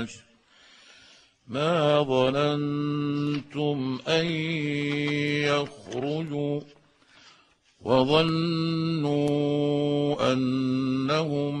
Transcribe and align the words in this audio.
الحشر 0.00 0.20
ما 1.48 2.02
ظننتم 2.02 3.98
أن 4.08 4.26
يخرجوا 5.44 6.60
وظنوا 7.80 9.18
أنهم 10.32 11.54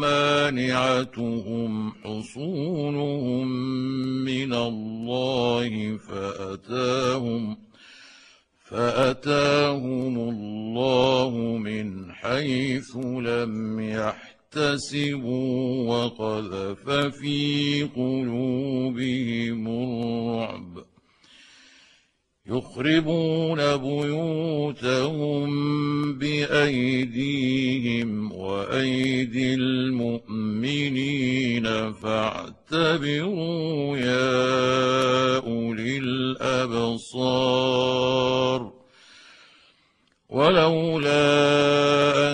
مانعتهم 0.00 1.92
حصونهم 2.04 3.46
من 4.24 4.54
الله 4.54 5.96
فاتاهم 5.96 7.56
فأتاهم 8.64 10.18
الله 10.18 11.30
من 11.58 12.12
حيث 12.12 12.96
لم 12.96 13.80
يحتسبوا 13.80 14.43
وقذف 15.88 16.90
في 16.90 17.88
قلوبهم 17.96 19.68
الرعب. 19.68 20.84
يخربون 22.46 23.76
بيوتهم 23.76 25.48
بأيديهم 26.18 28.32
وأيدي 28.32 29.54
المؤمنين. 29.54 31.92
فاعتبروا 31.92 33.96
يا 33.96 35.36
أولي 35.36 35.98
الأبصار. 35.98 37.24
ولولا 40.28 42.33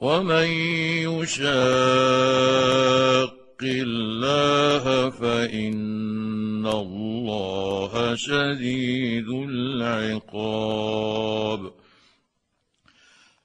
ومن 0.00 0.46
يشاق 1.06 1.44
الله 3.62 5.10
فإن 5.10 6.66
الله 6.66 8.14
شديد 8.14 9.28
العقاب. 9.48 10.54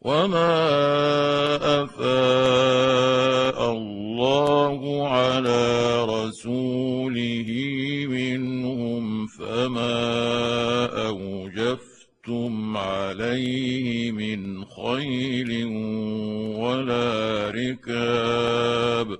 وما 0.00 0.56
أفاء 1.82 3.58
الله 3.72 5.08
على 5.08 6.04
رسوله 6.04 7.48
منهم 8.08 9.26
فما 9.26 10.86
أوجفتم 11.06 12.76
عليه 12.76 14.12
من 14.12 14.64
خيل 14.64 15.66
ولا 16.56 17.50
ركاب 17.50 19.18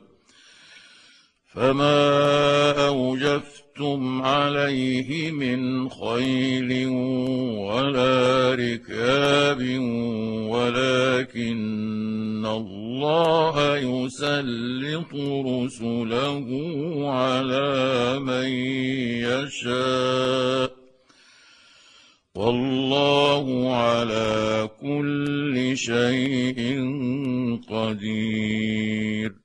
فما 1.46 2.70
أوجفتم 3.80 4.22
عليه 4.22 5.30
من 5.30 5.88
خيل 5.88 6.88
ولا 7.58 8.54
ركاب 8.54 9.60
ولكن 10.52 12.46
الله 12.46 13.76
يسلط 13.76 15.14
رسله 15.46 16.46
على 17.10 18.18
من 18.18 18.48
يشاء 19.24 20.70
والله 22.34 23.74
على 23.76 24.68
كل 24.80 25.72
شيء 25.76 26.60
قدير 27.70 29.39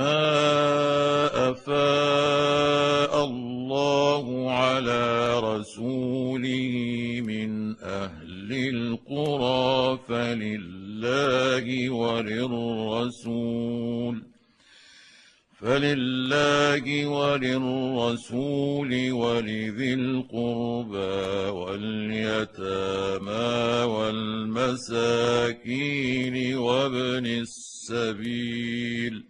ما 0.00 1.50
افاء 1.50 3.24
الله 3.24 4.50
على 4.50 5.04
رسوله 5.40 6.74
من 7.24 7.76
أهل 7.78 8.52
القرى 8.52 9.98
فلله 10.08 11.90
وللرسول 11.90 13.50
فلله 15.60 17.06
وللرسول 17.06 19.12
ولذي 19.12 19.94
القربى 19.94 21.50
واليتامى 21.60 23.52
والمساكين 24.72 26.56
وابن 26.56 27.26
السبيل 27.26 29.29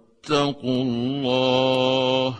واتقوا 0.29 0.83
الله 0.83 2.35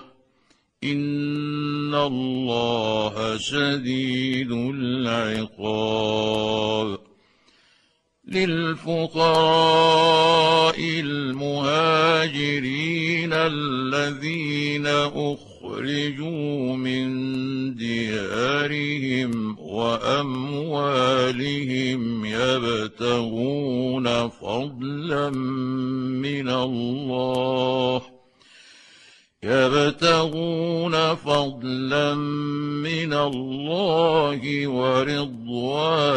إن 0.84 1.96
الله 1.96 3.38
شديد 3.38 4.52
العقاب 4.76 5.80
للفقراء 8.28 9.30
المهاجرين 10.80 11.74
الذين 13.34 14.88
أخرجوا 14.88 15.51
من 16.76 17.10
ديارهم 17.76 19.60
واموالهم 19.60 21.12
يبتغون 22.26 24.08
فضلا 24.30 25.30
من 25.30 26.50
الله 26.50 28.02
يبتغون 29.44 31.16
فضلا 31.16 32.16
من 32.16 33.14
الله 33.14 34.68
ورضوانا 34.68 36.12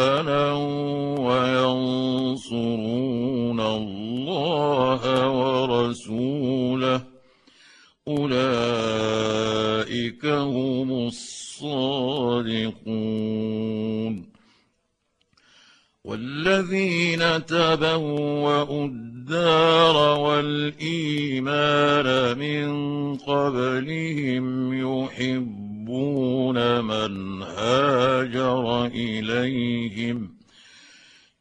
والذين 17.35 17.45
تبوأوا 17.45 18.85
الدار 18.85 20.19
والإيمان 20.19 22.07
من 22.37 22.67
قبلهم 23.17 24.73
يحبون 24.73 26.57
من 26.81 27.41
هاجر 27.41 28.85
إليهم 28.85 30.29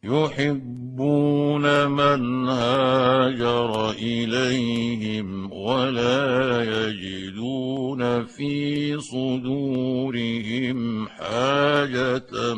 يحبون 0.05 1.87
من 1.87 2.49
هاجر 2.49 3.91
إليهم 3.91 5.53
ولا 5.53 6.65
يجدون 6.65 8.25
في 8.25 9.01
صدورهم 9.01 11.09
حاجة 11.09 12.55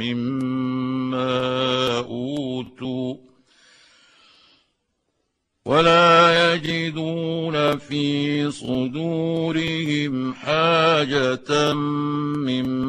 مما 0.00 1.98
أوتوا 1.98 3.14
ولا 5.64 6.54
يجدون 6.54 7.78
في 7.78 8.50
صدورهم 8.50 10.34
حاجة 10.34 11.74
مما 11.74 12.79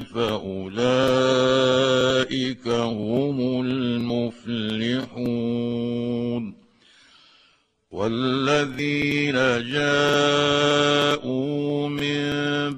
فأولئك 0.00 0.68
هم 2.68 3.62
المفلحون. 3.64 5.06
والذين 7.90 9.34
جاءوا 9.72 11.88
من 11.88 12.30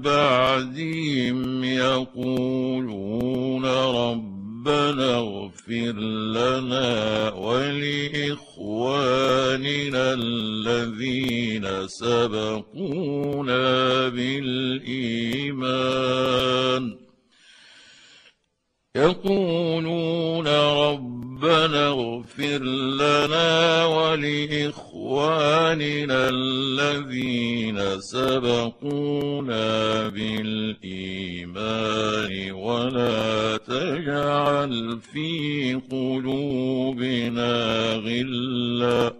بعدهم 0.03 1.65
يقولون 1.65 3.64
ربنا 3.64 5.19
اغفر 5.19 5.93
لنا 6.38 7.32
ولإخواننا 7.32 8.44
الذين 10.14 11.88
سبقونا 11.88 13.67
بالإيمان. 14.09 15.69
يقولون 18.99 20.49
ربنا 20.49 21.89
اغفر 21.89 22.62
لنا 22.99 23.85
ولإخواننا 23.87 25.39
الذين 26.29 28.00
سبقونا 28.00 29.69
بالإيمان 30.09 31.53
ولا 32.53 33.56
تجعل 33.56 34.99
في 35.12 35.81
قلوبنا 35.91 37.53
غلا. 37.95 39.18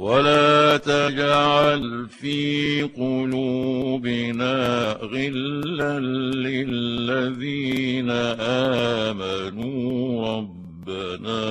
ولا 0.00 0.76
تجعل 0.76 2.08
في 2.08 2.82
قلوبنا 2.82 4.56
غلا 5.02 5.98
للذين 6.48 8.10
آمنوا 9.10 10.26
ربنا 10.36 11.42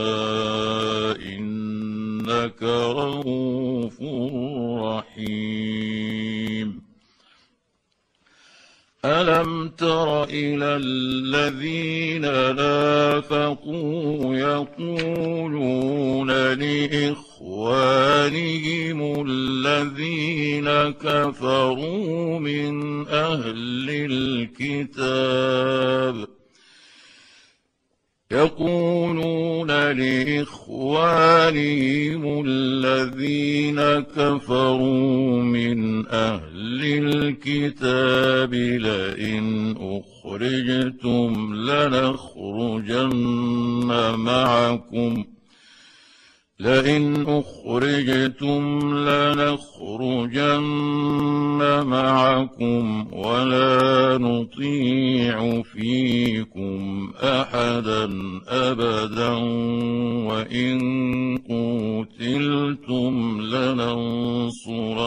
إنك 1.16 2.63
رؤوف 2.63 4.01
رحيم. 4.84 6.81
ألم 9.06 9.69
تر 9.69 10.24
إلى 10.24 10.75
الذين 10.75 12.22
نافقوا 12.56 14.36
يقولون 14.36 16.31
لإخوانهم 17.39 19.25
الذين 19.27 20.69
كفروا 20.91 22.39
من 22.39 23.07
أهل 23.07 23.89
الكتاب 24.59 26.27
يقولون 28.31 29.68
لإخوانهم 29.91 31.24
الذين 32.45 33.81
كفروا 34.00 35.41
من 35.44 36.07
أهل 36.07 36.83
الكتاب 36.83 38.53
لئن 38.53 39.75
أخرجتم 39.80 41.56
لنخرجن 41.56 43.09
معكم 44.18 45.25
لئن 46.59 47.25
أخرجتم 47.27 48.79
لنخرجن 49.07 50.59
معكم 51.85 53.07
ولا 53.13 54.17
نطيع 54.17 55.62
فيكم 55.62 57.12
أحدا 57.24 58.10
أبدا 58.48 59.34
وإن 60.27 60.79
قتلتم 61.50 63.41
لننصرنكم 63.41 65.00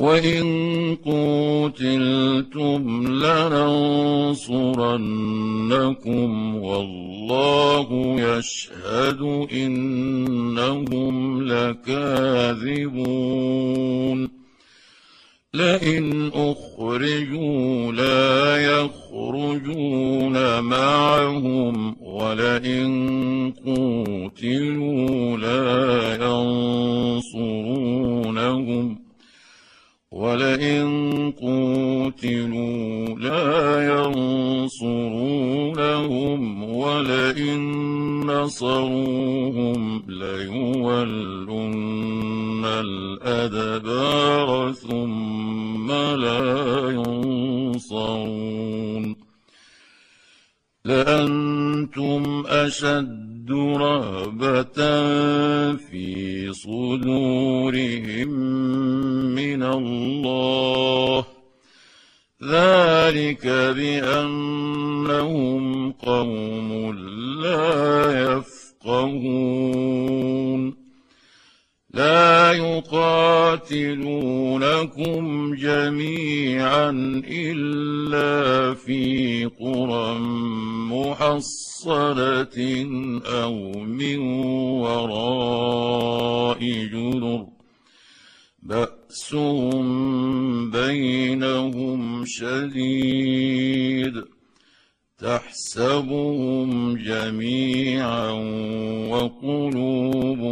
وإن 0.00 0.96
قتلتم 0.96 2.82
لننصرنكم 3.08 4.34
والله 6.56 7.88
يشهد 8.20 9.20
إنهم 9.52 11.42
لكاذبون 11.42 13.04
لئن 15.54 16.30
أخرجوا 16.34 17.92
لا 17.92 18.56
يخرجون 18.56 20.60
معهم 20.60 21.96
ولئن 22.00 23.52
قوتلوا 23.66 25.36
لا 25.36 26.14
ينصرونهم 27.34 29.03
ولئن 30.14 30.86
قوتلوا 31.42 33.18
لا 33.18 33.86
ينصرونهم 34.74 36.40
ولئن 36.64 37.60
نصروهم 38.26 40.02
ليولن 40.08 41.84
الأدبار 42.64 44.72
ثم 44.72 45.92
لا 45.92 46.90
ينصرون 46.90 48.44
لأنتم 50.84 52.44
أشد 52.46 53.23
ذلك 63.04 63.46
بأنهم 63.76 64.82
قوم 65.92 66.98
لا 67.42 68.38
يفقهون. 68.84 70.04
لا 71.94 72.52
يقاتلونكم 72.52 73.14
جميعا 75.54 76.90
إلا 77.30 78.74
في 78.74 79.44
قرى 79.44 80.18
محصنة 80.90 82.58
أو 83.26 83.72
من 83.72 84.18
وراء 84.80 86.58
جدر 86.62 87.46
باسهم 89.14 90.70
بينهم 90.70 92.24
شديد 92.26 94.24
تحسبهم 95.18 96.96
جميعا 96.96 98.30
وقلوبهم 99.10 100.44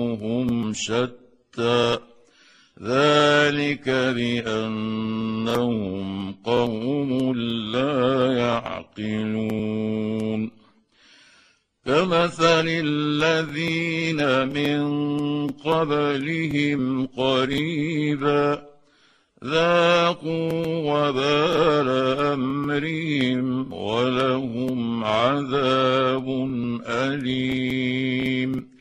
شتى 0.74 1.98
ذلك 2.82 3.88
بانهم 4.16 5.12
قوم 6.32 7.36
لا 7.72 8.32
يعقلون 8.32 10.02
كمثل 11.86 12.68
الذين 12.68 14.48
من 14.48 14.82
قبلهم 15.46 17.06
قريبا 17.06 18.62
ذاقوا 19.44 20.52
وبال 20.64 21.88
أمرهم 22.18 23.72
ولهم 23.72 25.04
عذاب 25.04 26.28
أليم. 26.86 28.72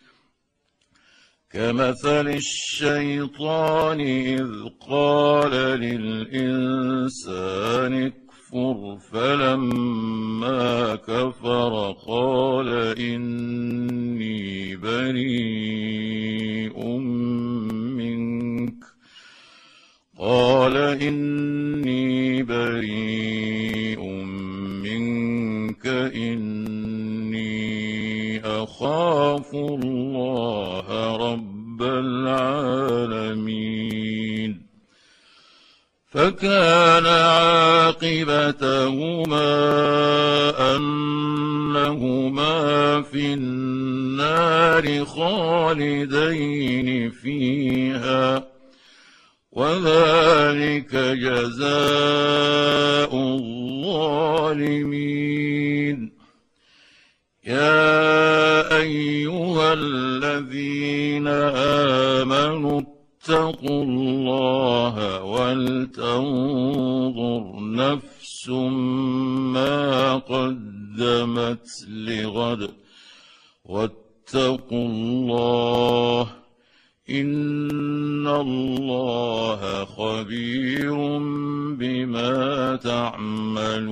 كمثل 1.54 2.28
الشيطان 2.28 4.02
إذ 4.02 4.50
قال 4.90 5.52
للإنسان 5.52 7.02
اكفر 8.54 8.98
فلما 9.12 10.96
كفر 10.96 11.96
قال 12.08 12.98
إني 13.00 14.76
بريء 14.76 16.18
منك. 17.98 18.84
قال 20.20 20.78
إني 20.78 22.44
بريء 22.44 24.04
منك 24.84 25.88
إني 26.16 27.52
أخاف 28.46 29.56
الله 29.56 31.16
رب 31.16 31.51
فكان 36.12 37.06
عاقبتهما 37.06 37.96
أنهما 40.76 43.02
في 43.02 43.34
النار 43.34 45.06
خالدين 45.06 47.12
فيها 47.12 48.44
وذلك 49.52 50.96
جزاء 51.26 53.16
الظالمين. 53.16 54.52
يا 57.46 58.78
أيها 58.78 59.74
الذين 59.74 61.28
آمنوا 61.28 62.82
اتقوا 63.22 63.84
الله 63.84 65.24
ولتنظر 65.24 66.14
نفس 67.60 68.50
ما 69.54 70.16
قدمت 70.18 71.68
لغد. 71.88 72.70
واتقوا 73.66 74.88
الله 74.88 76.30
إن 77.10 78.28
الله 78.28 79.86
خبير 79.86 80.94
بما 81.78 82.76
تعملون. 82.76 83.92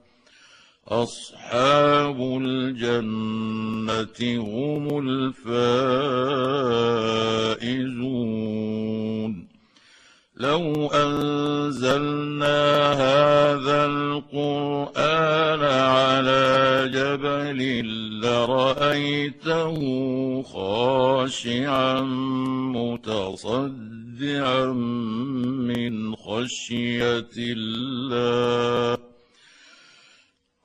أصحاب 0.91 2.19
الجنة 2.41 4.19
هم 4.39 4.85
الفائزون. 5.07 5.71
لو 10.37 10.87
أنزلنا 10.87 12.57
هذا 12.93 13.85
القرآن 13.85 15.63
على 15.63 16.89
جبل 16.93 17.61
لرأيته 18.21 19.75
خاشعا 20.41 22.01
متصدعا 22.75 24.65
من 25.69 26.15
خشية 26.15 27.31
الله. 27.37 28.90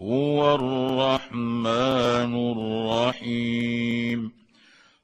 هو 0.00 0.54
الرحمن 0.54 2.52
الرحيم. 2.52 4.30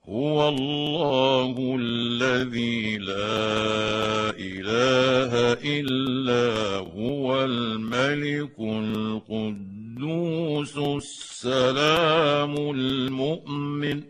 هو 0.09 0.49
الله 0.49 1.77
الذي 1.81 2.99
لا 2.99 4.31
إله 4.39 5.59
إلا 5.65 6.77
هو 6.77 7.45
الملك 7.45 8.61
القدوس 8.61 10.79
السلام 10.79 12.57
المؤمن 12.57 14.03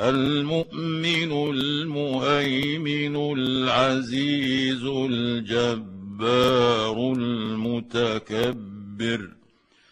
المؤمن 0.00 1.32
المهيمن 1.50 3.16
العزيز 3.38 4.84
الجبار 4.84 6.96
المتكبر. 7.16 9.41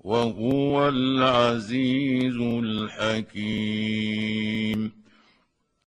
وهو 0.00 0.88
العزيز 0.88 2.36
الحكيم. 3.34 3.80